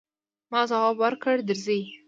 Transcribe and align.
ما 0.51 0.61
ځواب 0.69 0.95
ورکړ، 1.03 1.35
درځئ. 1.49 1.81